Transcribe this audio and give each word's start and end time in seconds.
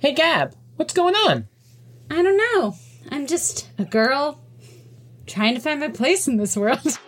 Hey, 0.00 0.12
Gab, 0.12 0.54
what's 0.76 0.94
going 0.94 1.16
on? 1.16 1.48
I 2.08 2.22
don't 2.22 2.36
know. 2.36 2.76
I'm 3.10 3.26
just 3.26 3.68
a 3.78 3.84
girl 3.84 4.40
trying 5.26 5.56
to 5.56 5.60
find 5.60 5.80
my 5.80 5.88
place 5.88 6.28
in 6.28 6.36
this 6.36 6.56
world. 6.56 7.00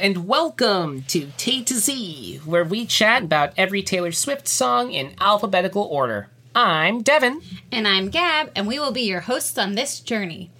and 0.00 0.28
welcome 0.28 1.02
to 1.08 1.32
Tay 1.36 1.62
to 1.64 1.74
Z, 1.74 2.40
where 2.44 2.64
we 2.64 2.86
chat 2.86 3.24
about 3.24 3.52
every 3.56 3.82
Taylor 3.82 4.12
Swift 4.12 4.46
song 4.46 4.92
in 4.92 5.14
alphabetical 5.20 5.82
order. 5.82 6.28
I'm 6.54 7.02
Devin. 7.02 7.40
And 7.72 7.88
I'm 7.88 8.08
Gab, 8.08 8.50
and 8.54 8.66
we 8.66 8.78
will 8.78 8.92
be 8.92 9.02
your 9.02 9.20
hosts 9.20 9.58
on 9.58 9.74
this 9.74 10.00
journey. 10.00 10.50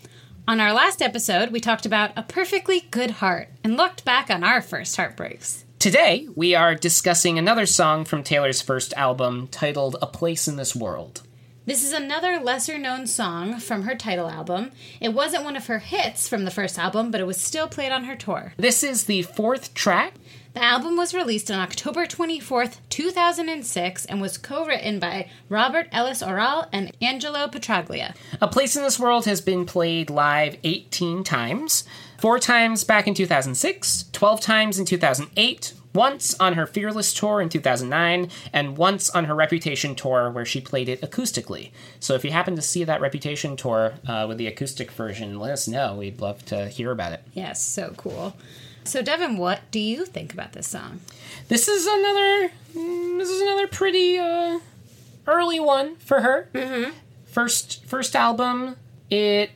On 0.49 0.61
our 0.61 0.73
last 0.73 1.01
episode, 1.01 1.51
we 1.51 1.61
talked 1.61 1.87
about 1.87 2.11
a 2.17 2.23
perfectly 2.23 2.87
good 2.91 3.13
heart 3.13 3.49
and 3.63 3.77
looked 3.77 4.05
back 4.05 4.31
on 4.31 4.43
our 4.43 4.61
first 4.61 4.97
heartbreaks. 4.97 5.65
Today, 5.79 6.27
we 6.35 6.55
are 6.57 6.75
discussing 6.75 7.39
another 7.39 7.67
song 7.67 8.05
from 8.05 8.25
Taylor's 8.25 8.61
first 8.61 8.93
album 8.95 9.47
titled 9.49 9.97
A 10.03 10.07
Place 10.07 10.49
in 10.49 10.57
This 10.57 10.75
World. 10.75 11.23
This 11.69 11.85
is 11.85 11.93
another 11.93 12.41
lesser 12.41 12.79
known 12.79 13.07
song 13.07 13.61
from 13.61 13.83
her 13.83 13.95
title 13.95 14.31
album. 14.31 14.71
It 15.03 15.11
wasn't 15.11 15.45
one 15.45 15.55
of 15.55 15.67
her 15.67 15.81
hits 15.81 16.27
from 16.27 16.47
the 16.47 16.51
first 16.51 16.79
album, 16.79 17.11
but 17.11 17.21
it 17.21 17.27
was 17.27 17.39
still 17.39 17.69
played 17.69 17.93
on 17.93 18.05
her 18.05 18.17
tour. 18.17 18.55
This 18.57 18.83
is 18.83 19.05
the 19.05 19.21
fourth 19.21 19.75
track. 19.75 20.15
The 20.55 20.65
album 20.65 20.97
was 20.97 21.13
released 21.13 21.51
on 21.51 21.59
October 21.59 22.07
24th, 22.07 22.79
2006, 22.89 24.07
and 24.07 24.19
was 24.19 24.39
co 24.39 24.65
written 24.65 24.99
by 24.99 25.29
Robert 25.51 25.89
Ellis 25.93 26.23
Orrall 26.23 26.69
and 26.73 26.91
Angelo 27.03 27.47
Petraglia. 27.49 28.17
A 28.41 28.49
Place 28.49 28.75
in 28.75 28.83
This 28.83 28.99
World 28.99 29.27
has 29.27 29.43
been 29.43 29.67
played 29.67 30.09
live 30.09 30.57
18 30.65 31.23
times. 31.23 31.85
Four 32.17 32.39
times 32.39 32.83
back 32.83 33.07
in 33.07 33.13
2006, 33.13 34.07
12 34.13 34.41
times 34.41 34.79
in 34.79 34.87
2008, 34.87 35.75
once 35.95 36.35
on 36.39 36.55
her 36.55 36.67
Fearless 36.67 37.13
tour 37.13 37.41
in 37.41 37.49
2009, 37.49 38.31
and 38.53 38.77
once 38.77 39.09
on 39.11 39.25
her 39.25 39.35
Reputation 39.35 39.95
tour 39.95 40.31
where 40.31 40.45
she 40.45 40.61
played 40.61 40.89
it 40.89 41.01
acoustically. 41.01 41.71
So 42.01 42.15
if 42.15 42.25
you 42.25 42.31
happen 42.31 42.57
to 42.57 42.63
see 42.63 42.85
that 42.85 43.01
Reputation 43.01 43.57
tour 43.57 43.95
uh, 44.07 44.27
with 44.29 44.39
the 44.39 44.47
acoustic 44.47 44.91
version, 44.91 45.39
let 45.39 45.53
us 45.53 45.67
know. 45.69 45.95
We'd 45.97 46.21
love 46.21 46.45
to 46.47 46.69
hear 46.69 46.91
about 46.91 47.13
it. 47.13 47.23
Yes, 47.35 47.63
so 47.63 47.95
cool. 47.97 48.37
So, 48.85 49.03
Devin, 49.03 49.37
what 49.37 49.61
do 49.71 49.81
you 49.81 50.07
think 50.07 50.33
about 50.33 50.53
this 50.53 50.67
song? 50.69 51.01
This 51.49 51.69
is 51.69 51.87
another. 51.87 52.53
mm, 52.75 53.19
This 53.19 53.29
is 53.29 53.43
another 53.43 53.67
pretty 53.67 54.19
uh, 54.19 54.61
early 55.27 55.61
one 55.61 55.97
for 55.97 56.21
her. 56.23 56.49
Mm-hmm. 56.55 56.93
First, 57.27 57.85
first 57.85 58.17
album. 58.17 58.77
It 59.11 59.51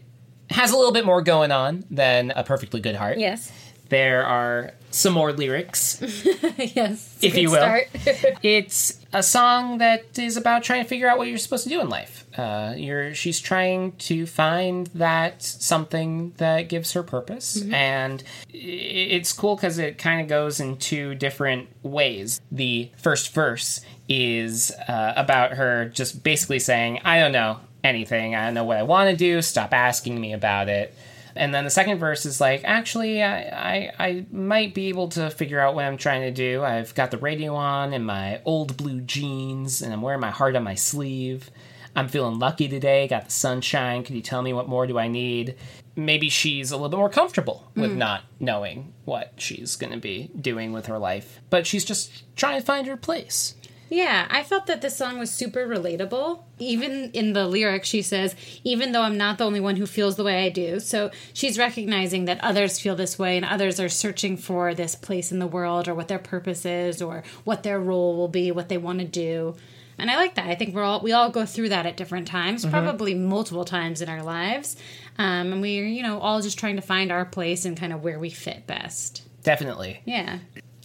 has 0.51 0.71
a 0.71 0.77
little 0.77 0.93
bit 0.93 1.07
more 1.07 1.23
going 1.23 1.51
on 1.51 1.85
than 1.91 2.31
a 2.33 2.45
perfectly 2.45 2.81
good 2.81 2.97
heart. 2.97 3.19
Yes. 3.19 3.51
There 3.89 4.25
are 4.25 4.73
some 4.95 5.15
more 5.15 5.33
lyrics, 5.33 6.01
yes. 6.59 7.19
if 7.23 7.37
you 7.37 7.51
will. 7.51 7.81
it's 8.43 9.01
a 9.13 9.23
song 9.23 9.79
that 9.79 10.19
is 10.19 10.37
about 10.37 10.63
trying 10.63 10.83
to 10.83 10.89
figure 10.89 11.09
out 11.09 11.19
what 11.19 11.29
you're 11.29 11.39
supposed 11.39 11.65
to 11.65 11.71
do 11.71 11.81
in 11.81 11.89
life. 11.89 12.27
Uh, 12.37 12.75
you're 12.77 13.15
she's 13.15 13.41
trying 13.41 13.93
to 13.93 14.27
find 14.27 14.89
that 14.89 15.43
something 15.43 16.33
that 16.37 16.69
gives 16.69 16.93
her 16.93 17.03
purpose, 17.03 17.63
and 17.73 18.23
it's 18.51 19.33
cool 19.33 19.57
because 19.57 19.79
it 19.79 19.99
kind 19.99 20.21
of 20.21 20.29
goes 20.29 20.61
in 20.61 20.77
two 20.77 21.15
different 21.15 21.69
ways. 21.83 22.41
The 22.51 22.91
first 22.97 23.35
verse 23.35 23.81
is 24.09 24.73
uh, 24.89 25.15
about 25.17 25.53
her 25.53 25.87
just 25.87 26.23
basically 26.23 26.59
saying, 26.59 27.01
"I 27.05 27.19
don't 27.19 27.33
know 27.33 27.61
anything. 27.83 28.35
I 28.35 28.45
don't 28.45 28.55
know 28.55 28.65
what 28.65 28.77
I 28.79 28.83
want 28.83 29.11
to 29.11 29.17
do. 29.17 29.43
Stop 29.43 29.73
asking 29.73 30.21
me 30.21 30.33
about 30.33 30.69
it." 30.69 30.95
And 31.35 31.55
then 31.55 31.65
the 31.65 31.71
second 31.71 31.99
verse 31.99 32.27
is 32.27 32.41
like, 32.41 32.63
actually, 32.65 33.23
I, 33.23 33.41
I, 33.41 33.93
I 33.99 34.27
might 34.31 34.75
be 34.75 34.89
able 34.89 35.09
to 35.11 35.31
figure 35.31 35.61
out 35.61 35.75
what 35.75 35.85
I'm 35.85 35.97
trying 35.97 36.23
to 36.23 36.31
do. 36.31 36.63
I've 36.63 36.95
got 36.95 37.11
the 37.11 37.19
radio 37.19 37.55
on 37.55 37.93
and 37.93 38.07
my 38.07 38.41
old 38.45 38.77
blue 38.77 39.01
jeans, 39.01 39.83
and 39.83 39.93
I'm 39.93 40.03
wearing 40.03 40.21
my 40.21 40.31
heart 40.31 40.57
on 40.57 40.65
my 40.65 40.75
sleeve. 40.75 41.51
I'm 41.95 42.09
feeling 42.09 42.39
lucky 42.39 42.69
today, 42.69 43.07
got 43.07 43.27
the 43.27 43.31
sunshine. 43.31 44.03
Could 44.03 44.17
you 44.17 44.23
tell 44.23 44.43
me 44.43 44.53
what 44.53 44.69
more 44.69 44.87
do 44.87 44.99
I 44.99 45.09
need? 45.09 45.57
Maybe 45.95 46.31
she's 46.31 46.71
a 46.71 46.77
little 46.77 46.89
bit 46.89 46.97
more 46.97 47.11
comfortable 47.11 47.71
with 47.75 47.93
mm. 47.93 47.97
not 47.97 48.23
knowing 48.41 48.95
what 49.05 49.35
she's 49.37 49.77
going 49.77 49.93
to 49.93 49.99
be 49.99 50.31
doing 50.41 50.73
with 50.73 50.87
her 50.87 50.99
life, 50.99 51.41
but 51.51 51.67
she's 51.67 51.85
just 51.85 52.25
trying 52.35 52.59
to 52.59 52.65
find 52.65 52.87
her 52.87 52.97
place. 52.97 53.55
Yeah, 53.93 54.27
I 54.31 54.43
felt 54.43 54.69
that 54.69 54.81
this 54.81 54.97
song 54.97 55.19
was 55.19 55.31
super 55.31 55.67
relatable. 55.67 56.45
Even 56.59 57.11
in 57.11 57.35
the 57.35 57.47
lyrics, 57.47 57.91
she 57.91 58.01
says, 58.01 58.35
even 58.65 58.93
though 58.93 59.03
I'm 59.03 59.19
not 59.19 59.37
the 59.37 59.45
only 59.45 59.61
one 59.61 59.77
who 59.77 59.85
feels 59.85 60.17
the 60.17 60.25
way 60.25 60.47
I 60.47 60.49
do. 60.49 60.81
So 60.81 61.11
she's 61.35 61.59
recognizing 61.59 62.25
that 62.25 62.43
others 62.43 62.79
feel 62.79 62.97
this 62.97 63.19
way 63.19 63.37
and 63.37 63.45
others 63.45 63.79
are 63.79 63.91
searching 63.91 64.39
for 64.39 64.73
this 64.73 64.95
place 64.95 65.31
in 65.31 65.41
the 65.41 65.47
world 65.47 65.89
or 65.89 65.95
what 65.95 66.09
their 66.09 66.19
purpose 66.19 66.65
is 66.65 67.03
or 67.03 67.23
what 67.45 67.65
their 67.65 67.79
role 67.79 68.17
will 68.17 68.29
be, 68.29 68.51
what 68.51 68.71
they 68.71 68.79
want 68.79 69.01
to 69.01 69.05
do. 69.05 69.57
And 69.99 70.11
I 70.11 70.17
like 70.17 70.37
that. 70.37 70.47
I 70.47 70.55
think 70.55 70.75
we're 70.75 70.85
all 70.85 71.01
we 71.01 71.13
all 71.13 71.29
go 71.29 71.45
through 71.45 71.69
that 71.69 71.85
at 71.85 71.99
different 71.99 72.27
times, 72.27 72.65
probably 72.65 73.13
multiple 73.13 73.67
times 73.67 74.01
in 74.01 74.09
our 74.09 74.23
lives. 74.23 74.75
Um, 75.19 75.53
and 75.53 75.61
we're, 75.61 75.85
you 75.85 76.03
know, 76.03 76.19
all 76.19 76.41
just 76.41 76.59
trying 76.59 76.77
to 76.77 76.83
find 76.83 77.13
our 77.13 77.27
place 77.27 77.67
and 77.67 77.77
kind 77.77 77.93
of 77.93 78.03
where 78.03 78.19
we 78.19 78.31
fit 78.31 78.67
best. 78.67 79.23
Definitely. 79.43 80.01
Yeah. 80.07 80.39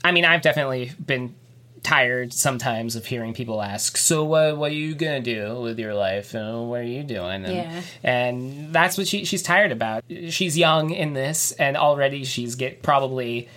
I 0.03 0.11
mean, 0.11 0.25
I've 0.25 0.41
definitely 0.41 0.91
been 1.03 1.33
tired 1.83 2.33
sometimes 2.33 2.95
of 2.95 3.05
hearing 3.05 3.33
people 3.33 3.61
ask, 3.61 3.97
"So 3.97 4.23
what? 4.23 4.57
What 4.57 4.71
are 4.71 4.75
you 4.75 4.95
gonna 4.95 5.19
do 5.19 5.59
with 5.61 5.79
your 5.79 5.93
life? 5.93 6.33
And 6.33 6.69
what 6.69 6.81
are 6.81 6.83
you 6.83 7.03
doing?" 7.03 7.45
And, 7.45 7.55
Yeah. 7.55 7.81
and 8.03 8.73
that's 8.73 8.97
what 8.97 9.07
she 9.07 9.25
she's 9.25 9.43
tired 9.43 9.71
about. 9.71 10.03
She's 10.29 10.57
young 10.57 10.91
in 10.91 11.13
this, 11.13 11.51
and 11.53 11.77
already 11.77 12.23
she's 12.23 12.55
get 12.55 12.81
probably 12.81 13.47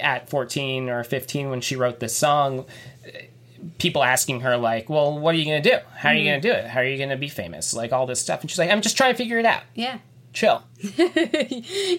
at 0.00 0.28
fourteen 0.28 0.88
or 0.88 1.04
fifteen 1.04 1.50
when 1.50 1.60
she 1.60 1.76
wrote 1.76 2.00
this 2.00 2.16
song. 2.16 2.66
People 3.78 4.02
asking 4.02 4.40
her 4.40 4.56
like, 4.56 4.88
"Well, 4.88 5.18
what 5.18 5.34
are 5.34 5.38
you 5.38 5.44
gonna 5.44 5.60
do? 5.60 5.76
How 5.96 6.10
are 6.10 6.14
you 6.14 6.20
mm-hmm. 6.20 6.40
gonna 6.40 6.40
do 6.40 6.52
it? 6.52 6.66
How 6.66 6.80
are 6.80 6.84
you 6.84 6.98
gonna 6.98 7.16
be 7.16 7.28
famous? 7.28 7.74
Like 7.74 7.92
all 7.92 8.06
this 8.06 8.20
stuff." 8.20 8.40
And 8.40 8.50
she's 8.50 8.58
like, 8.58 8.70
"I'm 8.70 8.80
just 8.80 8.96
trying 8.96 9.12
to 9.12 9.18
figure 9.18 9.38
it 9.38 9.46
out. 9.46 9.62
Yeah. 9.74 9.98
Chill." 10.32 10.62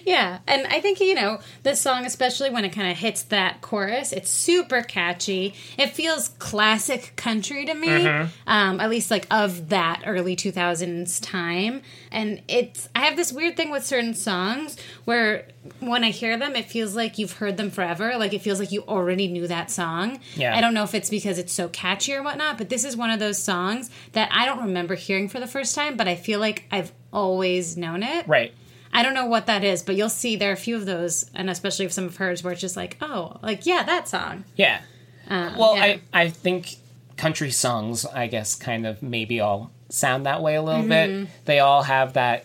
Yeah, 0.04 0.40
and 0.46 0.66
I 0.66 0.80
think 0.80 1.00
you 1.00 1.14
know 1.14 1.38
this 1.62 1.80
song, 1.80 2.04
especially 2.04 2.50
when 2.50 2.64
it 2.64 2.70
kind 2.70 2.90
of 2.90 2.98
hits 2.98 3.22
that 3.24 3.60
chorus, 3.60 4.12
it's 4.12 4.30
super 4.30 4.82
catchy. 4.82 5.54
It 5.78 5.90
feels 5.90 6.30
classic 6.38 7.12
country 7.16 7.64
to 7.66 7.74
me, 7.74 8.06
um, 8.46 8.80
at 8.80 8.90
least 8.90 9.10
like 9.10 9.26
of 9.30 9.68
that 9.68 10.02
early 10.04 10.34
two 10.34 10.50
thousands 10.50 11.20
time. 11.20 11.82
And 12.10 12.42
it's 12.48 12.88
I 12.96 13.00
have 13.00 13.16
this 13.16 13.32
weird 13.32 13.56
thing 13.56 13.70
with 13.70 13.86
certain 13.86 14.14
songs 14.14 14.76
where 15.04 15.46
when 15.80 16.02
I 16.02 16.10
hear 16.10 16.36
them, 16.36 16.56
it 16.56 16.68
feels 16.68 16.96
like 16.96 17.18
you've 17.18 17.34
heard 17.34 17.56
them 17.56 17.70
forever. 17.70 18.14
Like 18.18 18.32
it 18.34 18.42
feels 18.42 18.58
like 18.58 18.72
you 18.72 18.82
already 18.82 19.28
knew 19.28 19.46
that 19.46 19.70
song. 19.70 20.18
Yeah. 20.34 20.56
I 20.56 20.60
don't 20.60 20.74
know 20.74 20.82
if 20.82 20.94
it's 20.94 21.10
because 21.10 21.38
it's 21.38 21.52
so 21.52 21.68
catchy 21.68 22.14
or 22.14 22.22
whatnot, 22.22 22.58
but 22.58 22.68
this 22.68 22.84
is 22.84 22.96
one 22.96 23.10
of 23.10 23.20
those 23.20 23.40
songs 23.40 23.90
that 24.12 24.28
I 24.32 24.44
don't 24.44 24.64
remember 24.64 24.96
hearing 24.96 25.28
for 25.28 25.38
the 25.38 25.46
first 25.46 25.74
time, 25.74 25.96
but 25.96 26.08
I 26.08 26.16
feel 26.16 26.40
like 26.40 26.64
I've 26.72 26.92
always 27.12 27.76
known 27.76 28.02
it. 28.02 28.26
Right. 28.26 28.52
I 28.92 29.02
don't 29.02 29.14
know 29.14 29.26
what 29.26 29.46
that 29.46 29.64
is, 29.64 29.82
but 29.82 29.94
you'll 29.96 30.08
see 30.10 30.36
there 30.36 30.50
are 30.50 30.54
a 30.54 30.56
few 30.56 30.76
of 30.76 30.84
those, 30.86 31.30
and 31.34 31.48
especially 31.48 31.88
some 31.88 32.04
of 32.04 32.16
hers, 32.18 32.42
where 32.44 32.52
it's 32.52 32.60
just 32.60 32.76
like, 32.76 32.96
oh, 33.00 33.36
like 33.42 33.64
yeah, 33.66 33.82
that 33.84 34.06
song. 34.08 34.44
Yeah. 34.56 34.80
Um, 35.28 35.56
Well, 35.56 35.76
yeah. 35.76 35.82
I, 35.82 36.00
I 36.12 36.28
think 36.28 36.76
country 37.16 37.50
songs, 37.50 38.04
I 38.04 38.26
guess, 38.26 38.54
kind 38.54 38.86
of 38.86 39.02
maybe 39.02 39.40
all 39.40 39.70
sound 39.88 40.26
that 40.26 40.42
way 40.42 40.56
a 40.56 40.62
little 40.62 40.82
Mm-hmm. 40.82 41.22
bit. 41.24 41.28
They 41.46 41.58
all 41.60 41.82
have 41.84 42.12
that 42.14 42.44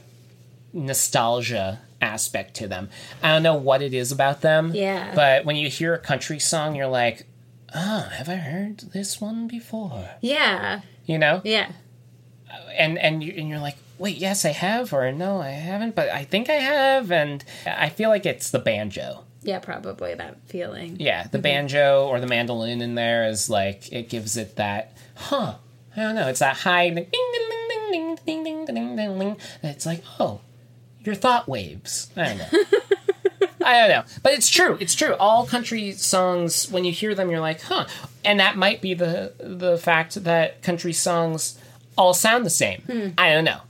nostalgia 0.73 1.79
aspect 2.01 2.55
to 2.55 2.67
them. 2.67 2.89
I 3.23 3.31
don't 3.33 3.43
know 3.43 3.55
what 3.55 3.81
it 3.81 3.93
is 3.93 4.11
about 4.11 4.41
them. 4.41 4.71
Yeah. 4.73 5.13
But 5.15 5.45
when 5.45 5.55
you 5.55 5.69
hear 5.69 5.93
a 5.93 5.99
country 5.99 6.39
song, 6.39 6.75
you're 6.75 6.87
like, 6.87 7.25
oh, 7.73 8.07
have 8.13 8.29
I 8.29 8.35
heard 8.35 8.79
this 8.93 9.19
one 9.19 9.47
before? 9.47 10.09
yeah, 10.21 10.81
You 11.05 11.17
know? 11.17 11.41
yeah, 11.43 11.71
And 12.77 12.97
and 12.99 13.23
you 13.23 13.33
and 13.35 13.49
you're 13.49 13.59
like, 13.59 13.77
wait, 13.97 14.17
yes, 14.17 14.45
I 14.45 14.49
have, 14.49 14.93
or 14.93 15.11
no, 15.11 15.41
I 15.41 15.49
haven't, 15.49 15.95
but 15.95 16.09
I 16.09 16.23
think 16.23 16.49
I 16.49 16.53
have. 16.53 17.11
And 17.11 17.43
I 17.65 17.89
feel 17.89 18.09
like 18.09 18.25
it's 18.25 18.51
the 18.51 18.59
banjo. 18.59 19.23
Yeah, 19.43 19.59
probably 19.59 20.13
that 20.15 20.37
feeling. 20.47 20.97
Yeah, 20.99 21.23
the 21.23 21.37
mm-hmm. 21.37 21.43
banjo 21.43 22.07
or 22.07 22.19
the 22.19 22.27
mandolin 22.27 22.81
in 22.81 22.95
there 22.95 23.27
is 23.27 23.49
like, 23.49 23.91
it 23.93 24.09
gives 24.09 24.35
it 24.35 24.55
that, 24.57 24.97
huh, 25.15 25.55
I 25.95 25.99
don't 26.01 26.15
know, 26.15 26.27
it's 26.27 26.39
that 26.39 26.57
high 26.57 26.89
ding, 26.89 27.07
ding, 27.11 27.49
ding, 27.91 28.17
ding, 28.25 28.43
ding, 28.43 28.65
ding, 28.65 28.95
ding, 28.95 29.19
ding. 29.19 29.37
It's 29.63 29.85
like, 29.85 30.03
oh, 30.19 30.41
your 31.03 31.15
thought 31.15 31.47
waves. 31.47 32.09
I 32.17 32.25
don't 32.25 32.37
know. 32.37 32.47
I 33.65 33.79
don't 33.79 33.89
know. 33.89 34.03
But 34.23 34.33
it's 34.33 34.49
true. 34.49 34.77
It's 34.79 34.95
true. 34.95 35.15
All 35.19 35.45
country 35.45 35.91
songs, 35.93 36.69
when 36.71 36.85
you 36.85 36.91
hear 36.91 37.15
them, 37.15 37.29
you're 37.29 37.39
like, 37.39 37.61
huh. 37.61 37.85
And 38.23 38.39
that 38.39 38.57
might 38.57 38.81
be 38.81 38.93
the 38.93 39.33
the 39.39 39.77
fact 39.77 40.23
that 40.23 40.61
country 40.61 40.93
songs 40.93 41.59
all 41.97 42.13
sound 42.13 42.45
the 42.45 42.49
same. 42.49 42.81
Hmm. 42.81 43.09
I 43.17 43.33
don't 43.33 43.43
know 43.43 43.61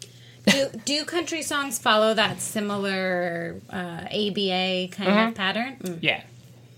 do 0.48 0.70
do 0.86 1.06
country 1.06 1.42
songs 1.42 1.78
follow 1.80 2.14
that 2.14 2.40
similar 2.42 3.56
uh, 3.70 4.06
ABA 4.12 4.90
kind 4.92 5.30
of 5.30 5.36
pattern? 5.36 5.78
Mm. 5.82 6.00
Yeah, 6.02 6.22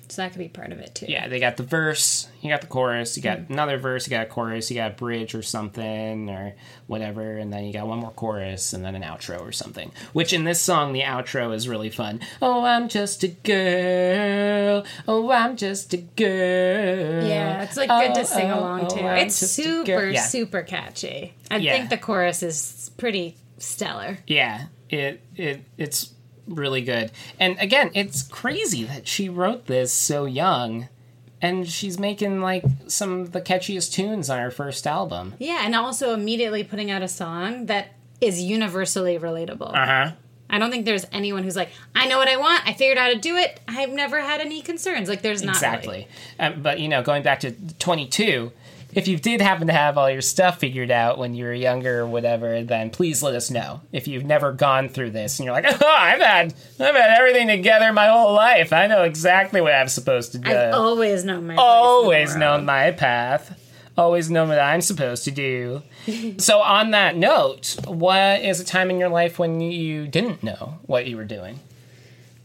So 0.10 0.22
that 0.24 0.32
could 0.32 0.40
be 0.40 0.48
part 0.50 0.72
of 0.72 0.80
it 0.80 0.96
too. 0.96 1.06
Yeah, 1.08 1.28
they 1.28 1.40
got 1.40 1.58
the 1.58 1.64
verse, 1.64 2.28
you 2.42 2.50
got 2.50 2.62
the 2.62 2.68
chorus, 2.68 3.16
you 3.16 3.24
got 3.24 3.38
Mm-hmm. 3.40 3.54
another 3.54 3.78
verse, 3.78 4.08
you 4.08 4.12
got 4.12 4.26
a 4.28 4.30
chorus, 4.30 4.70
you 4.72 4.76
got 4.78 4.92
a 4.92 4.96
bridge 4.96 5.36
or 5.36 5.42
something 5.44 6.30
or 6.30 6.54
whatever, 6.88 7.38
and 7.38 7.54
then 7.54 7.66
you 7.66 7.74
got 7.74 7.88
one 7.88 8.00
more 8.00 8.12
chorus 8.12 8.74
and 8.74 8.84
then 8.84 8.96
an 8.96 9.04
outro 9.04 9.40
or 9.42 9.52
something. 9.52 9.92
Which 10.14 10.34
in 10.34 10.44
this 10.46 10.60
song, 10.62 10.94
the 10.94 11.02
outro 11.04 11.54
is 11.54 11.68
really 11.68 11.90
fun. 11.92 12.22
Oh, 12.42 12.64
I'm 12.64 12.88
just 12.90 13.24
a 13.24 13.28
girl. 13.28 14.84
Oh, 15.08 15.30
I'm 15.32 15.56
just 15.58 15.94
a 15.94 15.98
girl. 15.98 17.24
Yeah, 17.26 17.62
it's 17.64 17.78
like 17.78 17.90
good 17.90 18.12
Oh, 18.12 18.14
to 18.16 18.26
sing 18.26 18.50
oh, 18.52 18.60
along 18.60 18.86
oh, 18.86 18.90
to. 18.96 19.04
I'm 19.04 19.28
It's 19.28 19.36
super. 19.36 20.10
Yeah. 20.10 20.24
super 20.24 20.64
catchy. 20.64 21.34
I 21.52 21.58
Yeah. 21.58 21.74
think 21.78 21.90
the 21.90 21.98
chorus 21.98 22.42
is 22.44 22.92
pretty 22.98 23.36
stellar. 23.60 24.20
Yeah, 24.28 24.66
it 24.90 25.22
it 25.36 25.64
it's 25.78 26.14
really 26.48 26.82
good. 26.82 27.12
And 27.40 27.58
again, 27.60 27.92
it's 27.94 28.24
crazy 28.24 28.84
that 28.86 29.08
she 29.08 29.30
wrote 29.30 29.68
this 29.68 29.94
so 29.94 30.26
young. 30.26 30.90
And 31.42 31.70
she's 31.70 31.98
making 31.98 32.42
like 32.42 32.66
some 32.88 33.22
of 33.22 33.32
the 33.32 33.40
catchiest 33.40 33.94
tunes 33.94 34.30
on 34.30 34.40
her 34.40 34.52
first 34.52 34.86
album. 34.86 35.36
Yeah, 35.40 35.62
and 35.64 35.74
also 35.74 36.14
immediately 36.14 36.66
putting 36.66 36.92
out 36.92 37.02
a 37.02 37.08
song 37.08 37.68
that 37.68 37.94
is 38.20 38.42
universally 38.42 39.18
relatable. 39.18 39.74
Uh 39.74 39.86
huh. 39.86 40.12
I 40.50 40.58
don't 40.58 40.72
think 40.72 40.86
there's 40.86 41.06
anyone 41.12 41.44
who's 41.44 41.56
like, 41.56 41.70
I 41.96 42.08
know 42.08 42.18
what 42.18 42.28
I 42.28 42.38
want. 42.38 42.68
I 42.68 42.74
figured 42.74 42.98
out 42.98 43.08
how 43.08 43.14
to 43.14 43.20
do 43.20 43.36
it. 43.36 43.60
I've 43.68 43.92
never 43.92 44.20
had 44.20 44.42
any 44.42 44.62
concerns. 44.62 45.08
Like, 45.08 45.22
there's 45.22 45.44
not 45.44 45.62
really. 45.62 45.68
Exactly. 45.76 46.08
Um, 46.40 46.62
but, 46.64 46.80
you 46.80 46.88
know, 46.88 47.04
going 47.04 47.22
back 47.22 47.42
to 47.42 47.52
22, 47.52 48.52
if 48.94 49.08
you 49.08 49.18
did 49.18 49.42
happen 49.42 49.68
to 49.68 49.74
have 49.74 49.98
all 49.98 50.10
your 50.10 50.22
stuff 50.22 50.60
figured 50.60 50.92
out 50.92 51.18
when 51.18 51.36
you 51.36 51.46
were 51.46 51.54
younger 51.54 52.00
or 52.00 52.08
whatever, 52.08 52.64
then 52.64 52.90
please 52.90 53.22
let 53.22 53.36
us 53.36 53.52
know. 53.52 53.82
If 53.92 54.08
you've 54.08 54.26
never 54.26 54.52
gone 54.52 54.90
through 54.90 55.12
this 55.12 55.40
and 55.40 55.46
you're 55.46 55.54
like, 55.54 55.66
oh, 55.82 55.96
I've 55.98 56.20
had, 56.20 56.54
I've 56.80 56.96
had 56.96 57.20
everything 57.20 57.48
together 57.48 57.94
my 57.94 58.08
whole 58.08 58.34
life. 58.34 58.74
I 58.74 58.88
know 58.88 59.04
exactly 59.04 59.62
what 59.62 59.74
I'm 59.74 59.90
supposed 59.90 60.32
to 60.34 60.40
do. 60.40 60.52
I've 60.52 60.74
always 60.74 61.24
known 61.24 61.48
my 61.48 61.56
place 61.56 61.56
in 61.56 61.56
the 61.56 61.62
Always 61.62 62.36
known 62.36 62.66
my 62.66 62.92
path. 62.92 63.60
Always 63.98 64.32
known 64.32 64.48
what 64.48 64.60
I'm 64.60 64.82
supposed 64.82 65.26
to 65.26 65.32
do. 65.32 65.84
so, 66.38 66.62
on 66.62 66.92
that 66.92 67.18
note, 67.18 67.76
what 67.86 68.42
is 68.42 68.62
a 68.62 68.64
time 68.64 68.90
in 68.90 68.98
your 68.98 69.10
life 69.10 69.38
when 69.38 69.60
you 69.60 70.08
didn't 70.08 70.42
know 70.42 70.80
what 70.86 71.06
you 71.06 71.18
were 71.18 71.26
doing? 71.26 71.60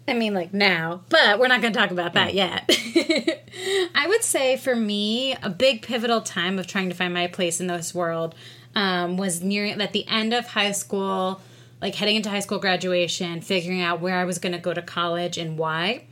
I 0.07 0.13
mean, 0.13 0.35
like 0.35 0.53
now, 0.53 1.03
but 1.09 1.39
we're 1.39 1.49
not 1.49 1.63
going 1.63 1.73
to 1.73 1.79
talk 1.79 1.91
about 1.91 2.13
that 2.13 2.35
yet. 2.35 2.69
I 3.95 4.07
would 4.07 4.23
say 4.23 4.57
for 4.57 4.77
me, 4.77 5.35
a 5.43 5.49
big 5.49 5.83
pivotal 5.83 6.21
time 6.21 6.59
of 6.59 6.67
trying 6.67 6.91
to 6.91 6.95
find 6.95 7.15
my 7.15 7.27
place 7.27 7.59
in 7.61 7.69
this 7.69 7.95
world 7.95 8.35
um, 8.75 9.17
was 9.17 9.43
near 9.43 9.65
at 9.65 9.93
the 9.93 10.07
end 10.07 10.35
of 10.35 10.49
high 10.49 10.73
school, 10.73 11.41
like 11.81 11.95
heading 11.95 12.17
into 12.17 12.29
high 12.29 12.41
school 12.41 12.59
graduation, 12.59 13.41
figuring 13.41 13.81
out 13.81 14.01
where 14.01 14.17
I 14.17 14.25
was 14.25 14.39
going 14.39 14.53
to 14.53 14.59
go 14.59 14.75
to 14.75 14.83
college 14.83 15.39
and 15.39 15.57
why. 15.57 16.05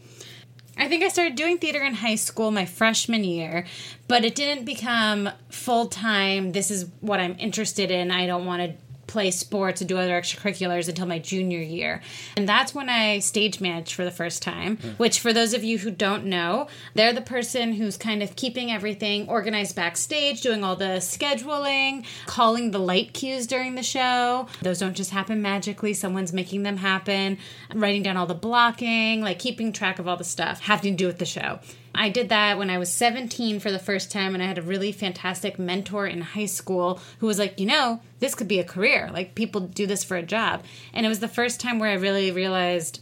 I 0.77 0.89
think 0.89 1.03
I 1.03 1.09
started 1.09 1.35
doing 1.35 1.59
theater 1.59 1.83
in 1.83 1.95
high 1.95 2.15
school 2.15 2.51
my 2.51 2.65
freshman 2.65 3.25
year, 3.25 3.67
but 4.09 4.25
it 4.25 4.35
didn't 4.35 4.65
become 4.65 5.29
full 5.51 5.89
time. 5.89 6.53
This 6.53 6.71
is 6.71 6.87
what 7.01 7.21
I'm 7.21 7.37
interested 7.39 7.91
in. 7.91 8.11
I 8.11 8.27
don't 8.27 8.47
want 8.47 8.63
to 8.63 8.77
play 9.13 9.31
sports 9.31 9.83
and 9.83 9.89
do 9.89 9.99
other 9.99 10.19
extracurriculars 10.19 10.89
until 10.89 11.07
my 11.07 11.19
junior 11.19 11.61
year. 11.61 12.01
And 12.35 12.49
that's 12.49 12.75
when 12.75 12.89
I 12.89 13.19
stage 13.19 13.61
managed 13.61 13.93
for 13.93 14.05
the 14.05 14.11
first 14.11 14.43
time, 14.43 14.79
hmm. 14.79 14.89
which, 14.93 15.21
for 15.21 15.35
those 15.35 15.53
of 15.53 15.63
you 15.63 15.79
who 15.79 15.91
don't 15.91 16.25
know, 16.25 16.67
they're 16.95 17.13
the 17.13 17.21
person 17.21 17.75
who's 17.75 17.99
kind 17.99 18.23
of 18.23 18.37
keeping 18.37 18.73
everything 18.73 19.29
organized 19.29 19.77
backstage, 19.77 20.41
doing 20.41 20.65
all 20.65 20.77
the 20.77 20.99
scheduling, 20.99 22.07
calling 22.25 22.71
the 22.71 22.79
light 22.79 23.13
cues 23.13 23.47
during 23.47 23.75
the 23.75 23.83
show. 23.83 24.47
Those 24.63 24.79
don't 24.79 24.97
just 24.97 25.11
happen 25.11 25.43
magically, 25.43 25.93
someone's 25.93 26.33
making 26.33 26.63
them 26.63 26.79
happen, 26.79 27.37
writing 27.75 28.03
down 28.03 28.17
all 28.17 28.27
the 28.27 28.35
blocking, 28.35 29.21
like 29.21 29.39
keeping 29.39 29.73
track 29.73 29.99
of 29.99 30.09
all 30.09 30.17
the 30.17 30.25
stuff 30.25 30.61
having 30.61 30.95
to 30.95 30.97
do 30.97 31.07
with 31.07 31.19
the 31.19 31.27
show. 31.27 31.61
I 31.95 32.09
did 32.09 32.31
that 32.31 32.59
when 32.59 32.71
I 32.71 32.79
was 32.79 32.91
17 32.91 33.61
for 33.61 33.71
the 33.71 33.79
first 33.79 34.11
time, 34.11 34.35
and 34.35 34.43
I 34.43 34.47
had 34.47 34.59
a 34.59 34.63
really 34.63 34.93
fantastic 34.93 35.59
mentor 35.59 36.07
in 36.07 36.23
high 36.23 36.47
school 36.47 37.01
who 37.19 37.27
was 37.27 37.39
like, 37.39 37.61
you 37.61 37.67
know, 37.67 38.01
this 38.19 38.35
could 38.35 38.49
be 38.49 38.59
a 38.59 38.65
career. 38.65 39.11
Like, 39.13 39.35
people 39.35 39.61
do 39.61 39.87
this 39.87 40.03
for 40.03 40.17
a 40.17 40.23
job. 40.23 40.65
And 40.93 41.05
it 41.05 41.09
was 41.09 41.21
the 41.21 41.29
first 41.29 41.61
time 41.61 41.79
where 41.79 41.91
I 41.91 41.95
really 41.95 42.31
realized 42.31 43.01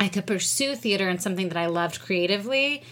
I 0.00 0.08
could 0.08 0.26
pursue 0.26 0.74
theater 0.74 1.08
and 1.08 1.20
something 1.20 1.48
that 1.50 1.58
I 1.58 1.66
loved 1.66 2.00
creatively, 2.00 2.82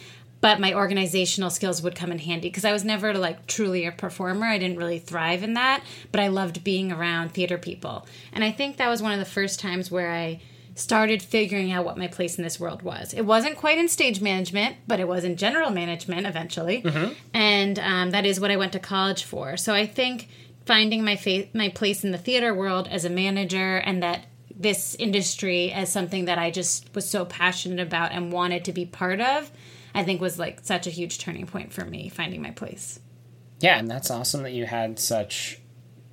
but 0.40 0.60
my 0.60 0.74
organizational 0.74 1.50
skills 1.50 1.82
would 1.82 1.96
come 1.96 2.12
in 2.12 2.18
handy 2.18 2.48
because 2.48 2.64
I 2.64 2.72
was 2.72 2.84
never 2.84 3.14
like 3.14 3.46
truly 3.46 3.86
a 3.86 3.92
performer. 3.92 4.46
I 4.46 4.58
didn't 4.58 4.76
really 4.76 4.98
thrive 4.98 5.42
in 5.42 5.54
that, 5.54 5.82
but 6.12 6.20
I 6.20 6.28
loved 6.28 6.62
being 6.62 6.92
around 6.92 7.30
theater 7.32 7.58
people. 7.58 8.06
And 8.32 8.44
I 8.44 8.52
think 8.52 8.76
that 8.76 8.88
was 8.88 9.02
one 9.02 9.12
of 9.12 9.18
the 9.18 9.24
first 9.24 9.58
times 9.58 9.90
where 9.90 10.12
I 10.12 10.40
started 10.78 11.22
figuring 11.22 11.72
out 11.72 11.84
what 11.84 11.98
my 11.98 12.06
place 12.06 12.38
in 12.38 12.44
this 12.44 12.60
world 12.60 12.82
was. 12.82 13.12
It 13.12 13.22
wasn't 13.22 13.56
quite 13.56 13.78
in 13.78 13.88
stage 13.88 14.20
management, 14.20 14.76
but 14.86 15.00
it 15.00 15.08
was 15.08 15.24
in 15.24 15.36
general 15.36 15.70
management 15.70 16.26
eventually. 16.26 16.84
And 17.34 17.78
um, 17.78 18.10
that 18.12 18.24
is 18.24 18.38
what 18.40 18.50
I 18.50 18.56
went 18.56 18.72
to 18.74 18.78
college 18.78 19.24
for. 19.24 19.56
So 19.56 19.74
I 19.74 19.86
think 19.86 20.28
finding 20.66 21.04
my 21.04 21.16
fa- 21.16 21.48
my 21.54 21.68
place 21.68 22.04
in 22.04 22.10
the 22.12 22.18
theater 22.18 22.54
world 22.54 22.88
as 22.88 23.04
a 23.04 23.10
manager 23.10 23.78
and 23.78 24.02
that 24.02 24.26
this 24.54 24.94
industry 24.96 25.72
as 25.72 25.90
something 25.90 26.24
that 26.26 26.38
I 26.38 26.50
just 26.50 26.94
was 26.94 27.08
so 27.08 27.24
passionate 27.24 27.80
about 27.80 28.12
and 28.12 28.32
wanted 28.32 28.64
to 28.66 28.72
be 28.72 28.84
part 28.84 29.20
of, 29.20 29.50
I 29.94 30.02
think 30.04 30.20
was 30.20 30.38
like 30.38 30.60
such 30.64 30.86
a 30.86 30.90
huge 30.90 31.18
turning 31.18 31.46
point 31.46 31.72
for 31.72 31.84
me 31.84 32.08
finding 32.08 32.42
my 32.42 32.50
place. 32.50 33.00
Yeah, 33.60 33.78
and 33.78 33.90
that's 33.90 34.10
awesome 34.10 34.42
that 34.42 34.52
you 34.52 34.66
had 34.66 34.98
such 34.98 35.58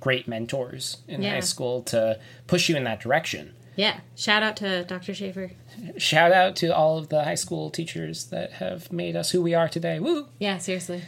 great 0.00 0.28
mentors 0.28 0.98
in 1.08 1.22
Yeah. 1.22 1.34
high 1.34 1.40
school 1.40 1.82
to 1.84 2.18
push 2.46 2.68
you 2.68 2.76
in 2.76 2.84
that 2.84 3.00
direction. 3.00 3.54
Yeah. 3.76 4.00
Shout 4.16 4.42
out 4.42 4.56
to 4.56 4.84
Dr. 4.84 5.14
Schaefer. 5.14 5.52
Shout 5.98 6.32
out 6.32 6.56
to 6.56 6.74
all 6.74 6.98
of 6.98 7.08
the 7.08 7.22
high 7.22 7.34
school 7.34 7.70
teachers 7.70 8.26
that 8.26 8.52
have 8.54 8.90
made 8.90 9.14
us 9.14 9.30
who 9.30 9.42
we 9.42 9.54
are 9.54 9.68
today. 9.68 10.00
Woo! 10.00 10.28
Yeah, 10.38 10.58
seriously. 10.58 11.02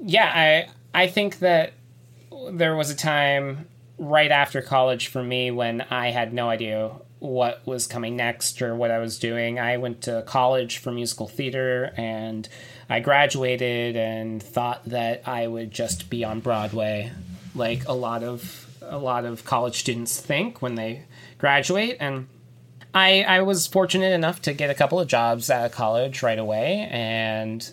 Yeah, 0.00 0.30
I 0.32 1.02
I 1.02 1.08
think 1.08 1.40
that 1.40 1.72
there 2.50 2.76
was 2.76 2.90
a 2.90 2.96
time 2.96 3.66
right 3.98 4.30
after 4.30 4.62
college 4.62 5.08
for 5.08 5.22
me 5.22 5.50
when 5.50 5.80
I 5.82 6.10
had 6.10 6.32
no 6.32 6.48
idea 6.48 6.90
what 7.18 7.66
was 7.66 7.86
coming 7.86 8.16
next 8.16 8.60
or 8.60 8.74
what 8.74 8.90
I 8.90 8.98
was 8.98 9.18
doing. 9.18 9.58
I 9.58 9.78
went 9.78 10.02
to 10.02 10.22
college 10.26 10.78
for 10.78 10.92
musical 10.92 11.26
theater 11.26 11.92
and 11.96 12.48
I 12.88 13.00
graduated 13.00 13.96
and 13.96 14.42
thought 14.42 14.84
that 14.86 15.26
I 15.26 15.46
would 15.46 15.70
just 15.70 16.10
be 16.10 16.24
on 16.24 16.40
Broadway 16.40 17.12
like 17.54 17.88
a 17.88 17.92
lot 17.92 18.22
of 18.22 18.66
a 18.82 18.98
lot 18.98 19.24
of 19.24 19.44
college 19.44 19.76
students 19.78 20.20
think 20.20 20.60
when 20.60 20.74
they 20.74 21.04
graduate 21.38 21.96
and 22.00 22.26
I, 22.94 23.22
I 23.22 23.42
was 23.42 23.66
fortunate 23.66 24.12
enough 24.12 24.40
to 24.42 24.52
get 24.52 24.70
a 24.70 24.74
couple 24.74 25.00
of 25.00 25.08
jobs 25.08 25.50
out 25.50 25.66
of 25.66 25.72
college 25.72 26.22
right 26.22 26.38
away 26.38 26.88
and 26.90 27.68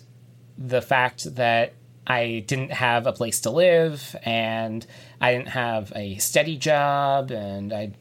the 0.58 0.82
fact 0.82 1.36
that 1.36 1.74
I 2.06 2.44
didn't 2.46 2.72
have 2.72 3.06
a 3.06 3.12
place 3.12 3.40
to 3.40 3.50
live 3.50 4.16
and 4.24 4.84
I 5.20 5.32
didn't 5.32 5.48
have 5.48 5.92
a 5.94 6.16
steady 6.16 6.56
job 6.56 7.30
and 7.30 7.72
I 7.72 7.92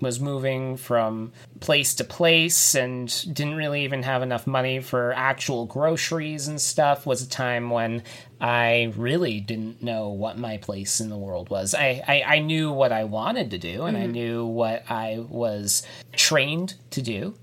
was 0.00 0.18
moving 0.18 0.78
from 0.78 1.32
place 1.60 1.94
to 1.96 2.04
place 2.04 2.74
and 2.74 3.08
didn't 3.34 3.56
really 3.56 3.84
even 3.84 4.02
have 4.02 4.22
enough 4.22 4.46
money 4.46 4.80
for 4.80 5.12
actual 5.14 5.66
groceries 5.66 6.48
and 6.48 6.58
stuff 6.58 7.04
was 7.04 7.22
a 7.22 7.28
time 7.28 7.68
when 7.68 8.02
I 8.40 8.94
really 8.96 9.40
didn't 9.40 9.82
know 9.82 10.08
what 10.08 10.38
my 10.38 10.56
place 10.56 11.00
in 11.00 11.10
the 11.10 11.18
world 11.18 11.50
was. 11.50 11.74
I, 11.74 12.02
I, 12.08 12.22
I 12.36 12.38
knew 12.38 12.72
what 12.72 12.92
I 12.92 13.04
wanted 13.04 13.50
to 13.50 13.58
do 13.58 13.84
and 13.84 13.96
I 13.96 14.04
mm-hmm. 14.04 14.12
knew 14.12 14.46
what 14.46 14.90
I 14.90 15.24
was 15.28 15.82
trained 16.12 16.76
to 16.92 17.02
do 17.02 17.34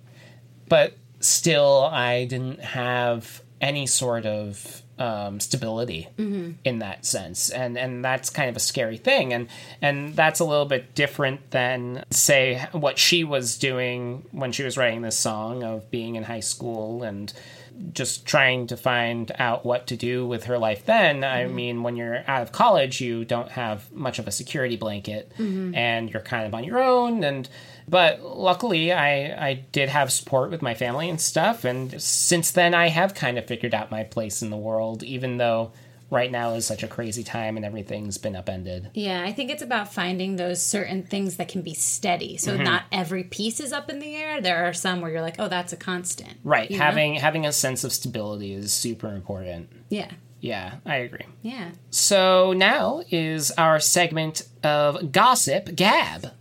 but 0.70 0.98
still 1.28 1.90
I 1.92 2.26
didn't 2.26 2.62
have 2.62 3.42
any 3.60 3.88
sort 3.88 4.26
of 4.26 4.84
um, 5.00 5.40
stability 5.40 6.10
in 6.64 6.80
that 6.80 7.06
sense, 7.06 7.50
and 7.50 7.78
and 7.78 8.04
that's 8.04 8.30
kind 8.30 8.50
of 8.50 8.56
a 8.56 8.60
scary 8.60 8.98
thing, 8.98 9.32
and 9.34 9.48
and 9.82 10.16
that's 10.16 10.40
a 10.40 10.46
little 10.46 10.66
bit 10.66 10.96
different 10.96 11.52
than 11.52 12.04
say 12.10 12.68
what 12.72 12.98
she 12.98 13.24
was 13.24 13.58
doing 13.58 14.26
when 14.32 14.52
she 14.52 14.64
was 14.64 14.78
writing 14.78 15.02
this 15.04 15.18
song 15.18 15.64
of 15.64 15.90
being 15.92 16.16
in 16.16 16.24
high 16.24 16.40
school 16.40 17.04
and 17.04 17.32
just 17.94 18.26
trying 18.26 18.68
to 18.68 18.78
find 18.78 19.32
out 19.40 19.66
what 19.66 19.88
to 19.88 19.96
do 19.96 20.26
with 20.28 20.46
her 20.46 20.58
life 20.58 20.86
then 20.86 21.24
i 21.24 21.44
mm-hmm. 21.44 21.56
mean 21.56 21.84
when 21.84 21.96
you're 21.96 22.24
out 22.28 22.42
of 22.42 22.52
college 22.52 23.02
you 23.02 23.26
don't 23.26 23.52
have 23.52 23.92
much 23.92 24.20
of 24.20 24.28
a 24.28 24.32
security 24.32 24.76
blanket 24.76 25.32
mm-hmm. 25.38 25.74
and 25.76 26.12
you're 26.12 26.22
kind 26.22 26.46
of 26.46 26.54
on 26.54 26.64
your 26.64 26.80
own 26.80 27.24
and 27.24 27.50
but 27.88 28.22
luckily 28.22 28.92
i 28.92 29.50
i 29.50 29.54
did 29.72 29.90
have 29.90 30.12
support 30.12 30.50
with 30.50 30.62
my 30.62 30.74
family 30.74 31.10
and 31.10 31.22
stuff 31.22 31.64
and 31.64 32.02
since 32.02 32.52
then 32.52 32.74
i 32.74 32.88
have 32.88 33.14
kind 33.14 33.38
of 33.38 33.46
figured 33.46 33.74
out 33.74 33.92
my 33.92 34.04
place 34.04 34.42
in 34.42 34.50
the 34.50 34.58
world 34.58 35.04
even 35.04 35.38
though 35.38 35.72
right 36.10 36.32
now 36.32 36.54
is 36.54 36.66
such 36.66 36.84
a 36.84 36.88
crazy 36.88 37.24
time 37.24 37.58
and 37.58 37.66
everything's 37.66 38.18
been 38.18 38.36
upended 38.36 38.90
Yeah, 38.94 39.24
I 39.24 39.34
think 39.34 39.52
it's 39.52 39.62
about 39.62 39.92
finding 39.94 40.36
those 40.38 40.62
certain 40.62 41.04
things 41.04 41.36
that 41.38 41.48
can 41.50 41.62
be 41.62 41.74
steady. 41.74 42.38
So 42.38 42.56
not 42.58 42.84
every 42.92 43.24
piece 43.24 43.60
is 43.60 43.74
up 43.74 43.90
in 43.90 44.00
the 44.00 44.16
air. 44.16 44.40
There 44.42 44.66
are 44.68 44.74
some 44.74 45.02
where 45.02 45.12
you're 45.12 45.22
like, 45.22 45.36
oh, 45.40 45.48
that's 45.50 45.74
a 45.74 45.78
constant. 45.78 46.34
right 46.44 46.70
You 46.72 46.78
know? 46.78 46.84
having 46.86 47.16
having 47.16 47.46
a 47.46 47.52
sense 47.52 47.84
of 47.84 47.92
stability 47.92 48.54
is 48.54 48.72
super 48.72 49.14
important 49.14 49.70
Yeah. 49.90 50.12
yeah 50.40 50.76
i 50.86 50.96
agree 50.98 51.26
Yeah. 51.42 51.72
So 51.90 52.54
now 52.54 53.02
is 53.10 53.52
our 53.52 53.80
segment 53.80 54.44
of 54.64 55.12
gossip 55.12 55.76
gab. 55.76 56.32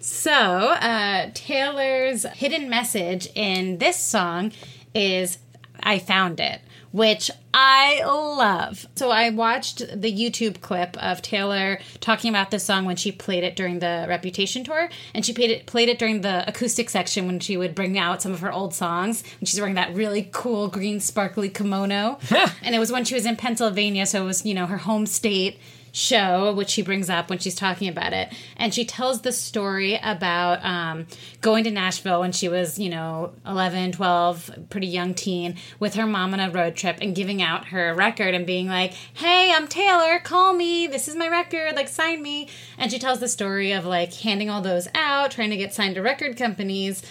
So, 0.00 0.30
uh, 0.32 1.30
Taylor's 1.34 2.24
hidden 2.24 2.68
message 2.70 3.28
in 3.34 3.78
this 3.78 3.96
song 3.96 4.52
is 4.94 5.38
I 5.86 6.00
Found 6.00 6.40
It, 6.40 6.60
which 6.90 7.30
I 7.54 8.02
love. 8.04 8.86
So 8.96 9.10
I 9.10 9.30
watched 9.30 9.78
the 9.78 10.12
YouTube 10.12 10.60
clip 10.60 11.00
of 11.00 11.22
Taylor 11.22 11.78
talking 12.00 12.28
about 12.28 12.50
this 12.50 12.64
song 12.64 12.84
when 12.84 12.96
she 12.96 13.12
played 13.12 13.44
it 13.44 13.54
during 13.54 13.78
the 13.78 14.04
Reputation 14.08 14.64
tour, 14.64 14.90
and 15.14 15.24
she 15.24 15.32
played 15.32 15.50
it 15.50 15.66
played 15.66 15.88
it 15.88 15.98
during 15.98 16.22
the 16.22 16.46
acoustic 16.48 16.90
section 16.90 17.26
when 17.26 17.38
she 17.38 17.56
would 17.56 17.74
bring 17.74 17.96
out 17.96 18.20
some 18.20 18.32
of 18.32 18.40
her 18.40 18.52
old 18.52 18.74
songs. 18.74 19.22
And 19.38 19.48
she's 19.48 19.60
wearing 19.60 19.76
that 19.76 19.94
really 19.94 20.28
cool 20.32 20.66
green 20.68 20.98
sparkly 20.98 21.48
kimono, 21.48 22.18
and 22.62 22.74
it 22.74 22.80
was 22.80 22.90
when 22.90 23.04
she 23.04 23.14
was 23.14 23.24
in 23.24 23.36
Pennsylvania, 23.36 24.06
so 24.06 24.24
it 24.24 24.26
was 24.26 24.44
you 24.44 24.54
know 24.54 24.66
her 24.66 24.78
home 24.78 25.06
state 25.06 25.58
show, 25.96 26.52
which 26.52 26.68
she 26.68 26.82
brings 26.82 27.08
up 27.08 27.30
when 27.30 27.38
she's 27.38 27.54
talking 27.54 27.88
about 27.88 28.12
it. 28.12 28.30
And 28.58 28.74
she 28.74 28.84
tells 28.84 29.22
the 29.22 29.32
story 29.32 29.98
about 30.02 30.62
um, 30.62 31.06
going 31.40 31.64
to 31.64 31.70
Nashville 31.70 32.20
when 32.20 32.32
she 32.32 32.50
was, 32.50 32.78
you 32.78 32.90
know, 32.90 33.32
11, 33.46 33.92
12, 33.92 34.50
pretty 34.68 34.88
young 34.88 35.14
teen, 35.14 35.56
with 35.80 35.94
her 35.94 36.06
mom 36.06 36.34
on 36.34 36.40
a 36.40 36.50
road 36.50 36.76
trip 36.76 36.98
and 37.00 37.14
giving 37.14 37.40
out 37.40 37.68
her 37.68 37.94
record 37.94 38.34
and 38.34 38.46
being 38.46 38.68
like, 38.68 38.92
hey, 39.14 39.50
I'm 39.54 39.66
Taylor, 39.66 40.18
call 40.18 40.52
me. 40.52 40.86
This 40.86 41.08
is 41.08 41.16
my 41.16 41.28
record, 41.28 41.74
like, 41.74 41.88
sign 41.88 42.22
me. 42.22 42.50
And 42.76 42.92
she 42.92 42.98
tells 42.98 43.20
the 43.20 43.28
story 43.28 43.72
of 43.72 43.86
like 43.86 44.12
handing 44.12 44.50
all 44.50 44.60
those 44.60 44.88
out, 44.94 45.30
trying 45.30 45.50
to 45.50 45.56
get 45.56 45.72
signed 45.72 45.94
to 45.94 46.02
record 46.02 46.36
companies 46.36 47.02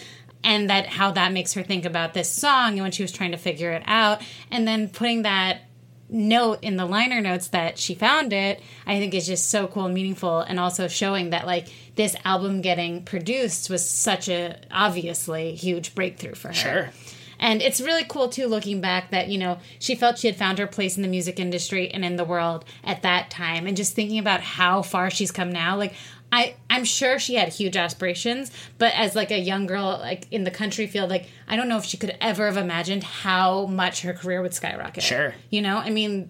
and 0.44 0.70
that 0.70 0.86
how 0.86 1.10
that 1.12 1.34
makes 1.34 1.54
her 1.54 1.64
think 1.64 1.86
about 1.86 2.14
this 2.14 2.30
song 2.30 2.74
and 2.74 2.84
when 2.84 2.92
she 2.92 3.02
was 3.02 3.12
trying 3.12 3.32
to 3.32 3.38
figure 3.38 3.72
it 3.72 3.82
out 3.88 4.22
and 4.52 4.68
then 4.68 4.88
putting 4.88 5.24
that 5.24 5.62
note 6.10 6.60
in 6.62 6.76
the 6.78 6.86
liner 6.86 7.20
notes 7.20 7.48
that 7.48 7.80
she 7.80 7.96
found 7.96 8.32
it 8.32 8.62
i 8.86 9.00
think 9.00 9.14
is 9.14 9.26
just 9.26 9.50
so 9.50 9.66
cool 9.68 9.86
and 9.86 9.94
meaningful 9.94 10.40
and 10.42 10.60
also 10.60 10.88
showing 10.88 11.32
that 11.32 11.46
like 11.48 11.68
this 11.96 12.16
album 12.24 12.62
getting 12.62 13.04
produced 13.04 13.70
was 13.70 13.84
such 13.88 14.30
a 14.30 14.56
obviously 14.72 15.56
huge 15.56 15.96
breakthrough 15.96 16.36
for 16.36 16.50
her 16.50 16.54
Sure. 16.54 16.92
and 17.40 17.62
it's 17.62 17.82
really 17.82 18.04
cool 18.08 18.30
too 18.30 18.46
looking 18.48 18.82
back 18.82 19.10
that 19.10 19.30
you 19.30 19.38
know 19.40 19.58
she 19.80 19.96
felt 19.96 20.20
she 20.20 20.28
had 20.28 20.36
found 20.36 20.60
her 20.60 20.68
place 20.68 20.96
in 20.96 21.02
the 21.02 21.08
music 21.10 21.40
industry 21.40 21.90
and 21.90 22.06
in 22.06 22.18
the 22.18 22.24
world 22.24 22.66
at 22.84 23.02
that 23.02 23.32
time 23.32 23.66
and 23.66 23.76
just 23.76 23.96
thinking 23.96 24.20
about 24.20 24.42
how 24.42 24.84
far 24.84 25.10
she's 25.10 25.32
come 25.32 25.52
now 25.52 25.76
like 25.76 25.96
I, 26.32 26.56
I'm 26.70 26.84
sure 26.84 27.20
she 27.20 27.36
had 27.36 27.50
huge 27.50 27.78
aspirations, 27.78 28.52
but 28.78 28.94
as 28.96 29.16
like 29.16 29.32
a 29.32 29.40
young 29.40 29.68
girl, 29.68 29.98
like 30.02 30.28
in 30.32 30.44
the 30.44 30.52
country 30.52 30.88
field, 30.88 31.10
like 31.10 31.30
I 31.48 31.56
don't 31.56 31.70
know 31.70 31.78
if 31.78 31.86
she 31.86 31.98
could 31.98 32.18
ever 32.20 32.48
have 32.48 32.58
imagined 32.58 33.04
how 33.04 33.68
much 33.68 34.02
her 34.02 34.14
career 34.14 34.42
would 34.42 34.54
skyrocket. 34.54 35.04
Sure. 35.04 35.34
You 35.50 35.62
know, 35.62 35.78
I 35.78 35.90
mean, 35.90 36.30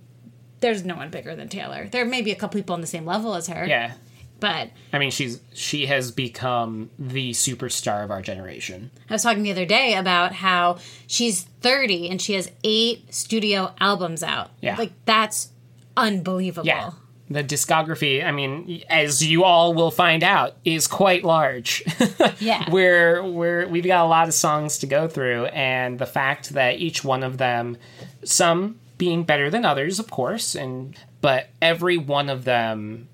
there's 0.59 0.85
no 0.85 0.95
one 0.95 1.09
bigger 1.09 1.35
than 1.35 1.49
Taylor. 1.49 1.87
There 1.91 2.05
may 2.05 2.21
be 2.21 2.31
a 2.31 2.35
couple 2.35 2.59
people 2.59 2.73
on 2.73 2.81
the 2.81 2.87
same 2.87 3.05
level 3.05 3.35
as 3.35 3.47
her. 3.47 3.65
Yeah. 3.65 3.93
But 4.39 4.69
I 4.91 4.99
mean, 4.99 5.11
she's 5.11 5.39
she 5.53 5.85
has 5.85 6.11
become 6.11 6.89
the 6.99 7.31
superstar 7.31 8.03
of 8.03 8.11
our 8.11 8.21
generation. 8.21 8.91
I 9.09 9.13
was 9.13 9.23
talking 9.23 9.43
the 9.43 9.51
other 9.51 9.65
day 9.65 9.95
about 9.95 10.33
how 10.33 10.79
she's 11.07 11.43
30 11.61 12.09
and 12.09 12.21
she 12.21 12.33
has 12.33 12.51
eight 12.63 13.13
studio 13.13 13.73
albums 13.79 14.23
out. 14.23 14.51
Yeah. 14.61 14.75
Like 14.77 14.91
that's 15.05 15.51
unbelievable. 15.95 16.67
Yeah. 16.67 16.91
The 17.29 17.43
discography, 17.43 18.23
I 18.23 18.31
mean, 18.31 18.83
as 18.87 19.25
you 19.25 19.43
all 19.43 19.73
will 19.73 19.89
find 19.89 20.23
out, 20.23 20.57
is 20.63 20.87
quite 20.87 21.23
large. 21.23 21.83
Yeah. 22.39 22.69
we're 22.69 23.23
we're 23.23 23.67
we've 23.67 23.85
got 23.85 24.05
a 24.05 24.07
lot 24.09 24.27
of 24.27 24.33
songs 24.33 24.77
to 24.79 24.87
go 24.87 25.07
through, 25.07 25.45
and 25.47 25.97
the 25.99 26.05
fact 26.05 26.49
that 26.51 26.77
each 26.79 27.03
one 27.03 27.23
of 27.23 27.37
them, 27.37 27.77
some 28.23 28.79
being 28.97 29.23
better 29.23 29.49
than 29.49 29.65
others, 29.65 29.99
of 29.99 30.09
course, 30.11 30.53
and 30.55 30.95
but 31.21 31.49
every 31.61 31.97
one 31.97 32.29
of 32.29 32.43
them 32.45 33.07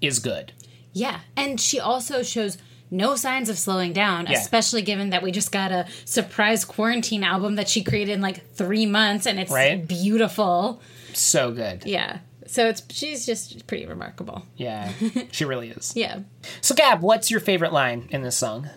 is 0.00 0.18
good. 0.20 0.52
Yeah, 0.92 1.20
and 1.36 1.60
she 1.60 1.78
also 1.78 2.22
shows 2.22 2.56
no 2.90 3.14
signs 3.14 3.48
of 3.48 3.58
slowing 3.58 3.92
down, 3.92 4.26
Yeah. 4.26 4.38
especially 4.38 4.82
given 4.82 5.10
that 5.10 5.22
we 5.22 5.30
just 5.32 5.52
got 5.52 5.70
a 5.70 5.86
surprise 6.04 6.64
quarantine 6.64 7.22
album 7.22 7.56
that 7.56 7.68
she 7.68 7.84
created 7.84 8.12
in 8.12 8.20
like 8.20 8.52
three 8.54 8.86
months, 8.86 9.26
and 9.26 9.38
it's 9.38 9.52
Right. 9.52 9.86
beautiful. 9.86 10.80
So 11.12 11.50
good. 11.52 11.84
Yeah, 11.84 12.18
so 12.50 12.68
it's 12.68 12.82
she's 12.90 13.26
just 13.26 13.66
pretty 13.66 13.86
remarkable. 13.86 14.44
Yeah, 14.56 14.92
she 15.30 15.44
really 15.44 15.70
is. 15.70 15.92
Yeah. 15.94 16.20
So, 16.60 16.74
Gab, 16.74 17.02
what's 17.02 17.30
your 17.30 17.40
favorite 17.40 17.72
line 17.72 18.08
in 18.10 18.22
this 18.22 18.36
song? 18.36 18.68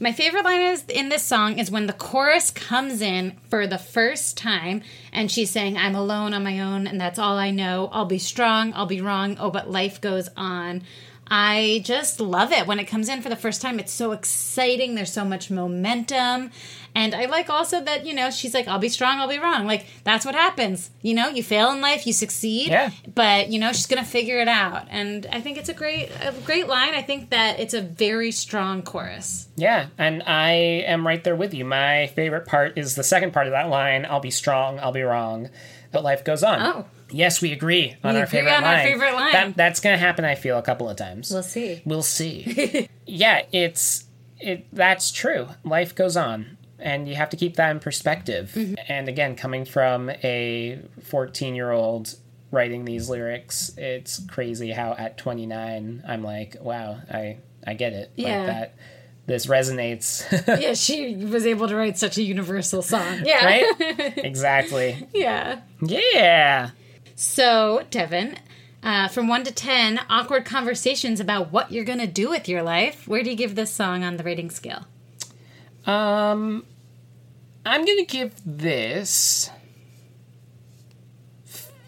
My 0.00 0.12
favorite 0.12 0.44
line 0.44 0.60
is 0.60 0.84
in 0.84 1.08
this 1.08 1.24
song 1.24 1.58
is 1.58 1.72
when 1.72 1.86
the 1.86 1.92
chorus 1.92 2.52
comes 2.52 3.02
in 3.02 3.36
for 3.50 3.66
the 3.66 3.78
first 3.78 4.36
time 4.36 4.82
and 5.12 5.28
she's 5.28 5.50
saying, 5.50 5.76
I'm 5.76 5.96
alone 5.96 6.34
on 6.34 6.44
my 6.44 6.60
own 6.60 6.86
and 6.86 7.00
that's 7.00 7.18
all 7.18 7.36
I 7.36 7.50
know. 7.50 7.88
I'll 7.90 8.04
be 8.04 8.20
strong, 8.20 8.72
I'll 8.74 8.86
be 8.86 9.00
wrong. 9.00 9.36
Oh, 9.40 9.50
but 9.50 9.68
life 9.68 10.00
goes 10.00 10.28
on. 10.36 10.84
I 11.30 11.82
just 11.84 12.20
love 12.20 12.52
it 12.52 12.66
when 12.66 12.78
it 12.78 12.84
comes 12.84 13.08
in 13.08 13.22
for 13.22 13.28
the 13.28 13.36
first 13.36 13.60
time. 13.60 13.78
It's 13.78 13.92
so 13.92 14.12
exciting. 14.12 14.94
There's 14.94 15.12
so 15.12 15.24
much 15.24 15.50
momentum. 15.50 16.50
And 16.94 17.14
I 17.14 17.26
like 17.26 17.48
also 17.50 17.80
that, 17.82 18.04
you 18.06 18.14
know, 18.14 18.30
she's 18.30 18.54
like, 18.54 18.66
I'll 18.68 18.78
be 18.78 18.88
strong, 18.88 19.18
I'll 19.20 19.28
be 19.28 19.38
wrong. 19.38 19.66
Like, 19.66 19.86
that's 20.04 20.24
what 20.26 20.34
happens. 20.34 20.90
You 21.02 21.14
know, 21.14 21.28
you 21.28 21.42
fail 21.42 21.70
in 21.70 21.80
life, 21.80 22.06
you 22.06 22.12
succeed. 22.12 22.68
Yeah. 22.68 22.90
But, 23.14 23.50
you 23.50 23.58
know, 23.58 23.72
she's 23.72 23.86
going 23.86 24.02
to 24.02 24.08
figure 24.08 24.40
it 24.40 24.48
out. 24.48 24.86
And 24.90 25.26
I 25.30 25.40
think 25.40 25.58
it's 25.58 25.68
a 25.68 25.74
great, 25.74 26.10
a 26.20 26.32
great 26.44 26.66
line. 26.66 26.94
I 26.94 27.02
think 27.02 27.30
that 27.30 27.60
it's 27.60 27.74
a 27.74 27.80
very 27.80 28.30
strong 28.32 28.82
chorus. 28.82 29.48
Yeah, 29.56 29.86
and 29.96 30.22
I 30.24 30.50
am 30.86 31.06
right 31.06 31.22
there 31.22 31.36
with 31.36 31.54
you. 31.54 31.64
My 31.64 32.08
favorite 32.08 32.46
part 32.46 32.76
is 32.78 32.94
the 32.94 33.04
second 33.04 33.32
part 33.32 33.46
of 33.46 33.52
that 33.52 33.68
line 33.68 34.06
I'll 34.08 34.20
be 34.20 34.30
strong, 34.30 34.78
I'll 34.80 34.92
be 34.92 35.02
wrong, 35.02 35.50
but 35.92 36.02
life 36.04 36.24
goes 36.24 36.42
on. 36.42 36.60
Oh. 36.60 36.84
Yes, 37.10 37.40
we 37.40 37.52
agree 37.52 37.96
on 38.04 38.12
We 38.14 38.20
our 38.20 38.26
agree 38.26 38.40
favorite 38.40 38.52
on 38.52 38.64
our 38.64 38.74
line. 38.74 38.84
favorite 38.86 39.14
line. 39.14 39.32
That, 39.32 39.56
that's 39.56 39.80
going 39.80 39.94
to 39.94 39.98
happen, 39.98 40.26
I 40.26 40.34
feel, 40.34 40.58
a 40.58 40.62
couple 40.62 40.90
of 40.90 40.96
times. 40.98 41.30
We'll 41.30 41.42
see. 41.42 41.80
We'll 41.86 42.02
see. 42.02 42.88
yeah, 43.06 43.44
it's 43.50 44.04
it 44.40 44.66
that's 44.74 45.10
true. 45.10 45.48
Life 45.64 45.94
goes 45.94 46.18
on. 46.18 46.57
And 46.78 47.08
you 47.08 47.16
have 47.16 47.30
to 47.30 47.36
keep 47.36 47.56
that 47.56 47.70
in 47.70 47.80
perspective. 47.80 48.52
Mm-hmm. 48.54 48.74
And 48.88 49.08
again, 49.08 49.34
coming 49.34 49.64
from 49.64 50.10
a 50.10 50.80
14 51.02 51.54
year 51.54 51.72
old 51.72 52.14
writing 52.50 52.84
these 52.84 53.08
lyrics, 53.08 53.72
it's 53.76 54.24
crazy 54.26 54.70
how 54.70 54.92
at 54.92 55.18
29 55.18 56.04
I'm 56.06 56.22
like, 56.22 56.56
wow, 56.60 57.00
I 57.10 57.38
I 57.66 57.74
get 57.74 57.92
it. 57.92 58.12
Yeah. 58.16 58.38
Like 58.38 58.46
that 58.46 58.74
this 59.28 59.46
resonates. 59.46 60.24
yeah, 60.60 60.72
she 60.72 61.14
was 61.14 61.46
able 61.46 61.68
to 61.68 61.76
write 61.76 61.98
such 61.98 62.16
a 62.16 62.22
universal 62.22 62.82
song. 62.82 63.20
Yeah. 63.24 63.44
right? 63.44 64.14
exactly. 64.16 65.06
Yeah. 65.12 65.60
Yeah. 65.82 66.70
So, 67.14 67.84
Devin, 67.90 68.38
uh, 68.82 69.08
from 69.08 69.28
1 69.28 69.44
to 69.44 69.52
10, 69.52 70.00
awkward 70.08 70.46
conversations 70.46 71.20
about 71.20 71.52
what 71.52 71.70
you're 71.70 71.84
going 71.84 71.98
to 71.98 72.06
do 72.06 72.30
with 72.30 72.48
your 72.48 72.62
life. 72.62 73.06
Where 73.06 73.22
do 73.22 73.30
you 73.30 73.36
give 73.36 73.54
this 73.54 73.70
song 73.70 74.02
on 74.02 74.16
the 74.16 74.24
rating 74.24 74.50
scale? 74.50 74.86
Um, 75.88 76.66
I'm 77.64 77.84
gonna 77.84 78.04
give 78.04 78.34
this 78.44 79.50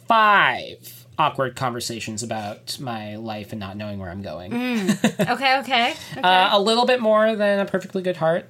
five 0.08 1.06
awkward 1.18 1.54
conversations 1.54 2.22
about 2.22 2.78
my 2.80 3.16
life 3.16 3.52
and 3.52 3.60
not 3.60 3.76
knowing 3.76 3.98
where 3.98 4.10
I'm 4.10 4.22
going. 4.22 4.52
Okay, 5.20 5.58
okay. 5.58 5.58
okay. 5.58 5.94
Uh, 6.22 6.48
a 6.52 6.60
little 6.60 6.86
bit 6.86 7.00
more 7.00 7.36
than 7.36 7.58
a 7.60 7.66
perfectly 7.66 8.00
good 8.02 8.16
heart, 8.16 8.48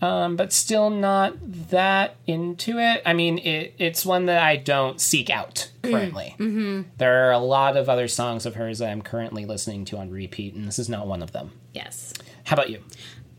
um, 0.00 0.34
but 0.36 0.50
still 0.52 0.88
not 0.88 1.34
that 1.70 2.16
into 2.26 2.78
it. 2.78 3.02
I 3.04 3.12
mean, 3.12 3.38
it, 3.38 3.74
it's 3.78 4.04
one 4.06 4.26
that 4.26 4.42
I 4.42 4.56
don't 4.56 4.98
seek 5.00 5.28
out 5.28 5.70
currently. 5.82 6.34
Mm-hmm. 6.38 6.82
There 6.96 7.28
are 7.28 7.32
a 7.32 7.38
lot 7.38 7.76
of 7.76 7.88
other 7.90 8.08
songs 8.08 8.46
of 8.46 8.54
hers 8.54 8.78
that 8.78 8.88
I'm 8.90 9.02
currently 9.02 9.44
listening 9.44 9.84
to 9.86 9.98
on 9.98 10.10
repeat, 10.10 10.54
and 10.54 10.66
this 10.66 10.78
is 10.78 10.88
not 10.88 11.06
one 11.06 11.22
of 11.22 11.32
them. 11.32 11.52
yes. 11.74 12.14
How 12.44 12.54
about 12.54 12.70
you? 12.70 12.82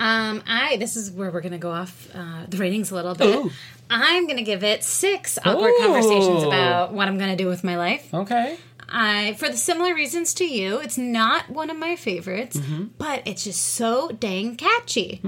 Um, 0.02 0.42
I 0.48 0.78
this 0.78 0.96
is 0.98 1.12
where 1.12 1.30
we're 1.32 1.42
gonna 1.42 1.58
go 1.60 1.72
off 1.72 2.08
uh, 2.16 2.46
the 2.50 2.58
ratings 2.58 2.90
a 2.92 2.96
little 2.96 3.14
bit. 3.16 3.36
Ooh. 3.36 3.52
I'm 3.90 4.26
gonna 4.28 4.42
give 4.42 4.64
it 4.64 4.84
six 4.84 5.38
awkward 5.46 5.74
Ooh. 5.74 5.80
conversations 5.82 6.44
about 6.44 6.92
what 6.94 7.08
I'm 7.08 7.18
gonna 7.20 7.36
do 7.36 7.48
with 7.48 7.64
my 7.64 7.78
life. 7.78 8.12
Okay. 8.14 8.58
I, 8.94 9.34
for 9.36 9.48
the 9.48 9.56
similar 9.58 9.94
reasons 9.96 10.34
to 10.36 10.46
you, 10.46 10.80
it's 10.80 10.98
not 10.98 11.50
one 11.50 11.70
of 11.70 11.78
my 11.78 11.96
favorites, 11.96 12.58
Mm-hmm. 12.58 12.86
but 12.98 13.22
it's 13.26 13.44
just 13.46 13.62
so 13.64 14.10
dang 14.10 14.58
catchy. 14.58 15.22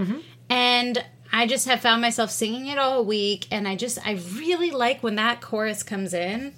And 0.49 1.03
I 1.31 1.47
just 1.47 1.65
have 1.67 1.79
found 1.79 2.01
myself 2.01 2.29
singing 2.29 2.67
it 2.67 2.77
all 2.77 3.05
week, 3.05 3.47
and 3.51 3.65
I 3.67 3.75
just, 3.77 3.97
I 4.05 4.19
really 4.35 4.71
like 4.71 5.01
when 5.01 5.15
that 5.15 5.39
chorus 5.41 5.81
comes 5.81 6.13
in. 6.13 6.53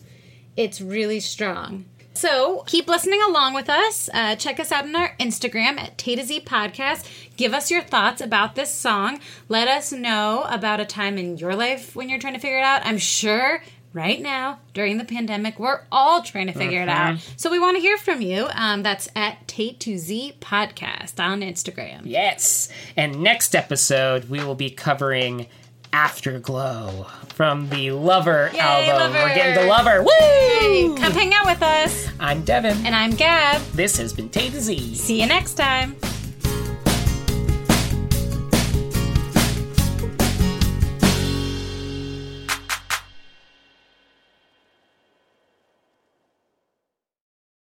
It's 0.57 0.81
really 0.81 1.19
strong. 1.19 1.85
So 2.15 2.63
keep 2.65 2.87
listening 2.87 3.21
along 3.21 3.53
with 3.53 3.69
us. 3.69 4.09
Uh, 4.13 4.35
check 4.35 4.59
us 4.59 4.71
out 4.71 4.85
on 4.85 4.95
our 4.95 5.15
Instagram 5.19 5.77
at 5.77 5.97
Tay 5.97 6.15
to 6.15 6.23
Z 6.23 6.41
Podcast. 6.41 7.07
Give 7.35 7.53
us 7.53 7.69
your 7.69 7.81
thoughts 7.81 8.21
about 8.21 8.55
this 8.55 8.73
song. 8.73 9.19
Let 9.49 9.67
us 9.67 9.91
know 9.91 10.45
about 10.49 10.79
a 10.79 10.85
time 10.85 11.17
in 11.17 11.37
your 11.37 11.55
life 11.55 11.95
when 11.95 12.09
you're 12.09 12.19
trying 12.19 12.33
to 12.33 12.39
figure 12.39 12.59
it 12.59 12.63
out. 12.63 12.85
I'm 12.85 12.97
sure 12.97 13.61
right 13.93 14.21
now 14.21 14.59
during 14.73 14.97
the 14.97 15.05
pandemic 15.05 15.57
we're 15.57 15.81
all 15.89 16.21
trying 16.21 16.47
to 16.47 16.53
figure 16.53 16.81
it 16.81 16.89
out. 16.89 17.17
So 17.37 17.49
we 17.49 17.59
want 17.59 17.77
to 17.77 17.81
hear 17.81 17.97
from 17.97 18.21
you. 18.21 18.47
Um, 18.53 18.83
that's 18.83 19.07
at 19.15 19.47
Tay 19.47 19.71
to 19.73 19.97
Z 19.97 20.33
Podcast 20.41 21.23
on 21.23 21.41
Instagram. 21.41 22.01
Yes. 22.03 22.69
And 22.97 23.21
next 23.21 23.55
episode, 23.55 24.29
we 24.29 24.43
will 24.43 24.55
be 24.55 24.69
covering 24.69 25.47
Afterglow 25.95 27.05
from 27.29 27.69
the 27.69 27.91
Lover 27.91 28.51
Yay, 28.53 28.59
album. 28.59 29.13
Lover. 29.13 29.25
We're 29.25 29.33
getting 29.33 29.63
the 29.63 29.69
Lover. 29.69 30.03
Woo! 30.03 30.97
Come 30.97 31.13
hang 31.13 31.33
out 31.33 31.45
with 31.45 31.63
us. 31.63 32.09
I'm 32.19 32.43
Devin. 32.43 32.85
And 32.85 32.93
I'm 32.93 33.11
Gab. 33.11 33.61
this 33.71 33.95
has 33.95 34.11
been 34.11 34.27
Tay 34.27 34.49
to 34.49 34.59
Z. 34.59 34.95
See 34.95 35.21
you 35.21 35.25
next 35.25 35.53
time. 35.53 35.95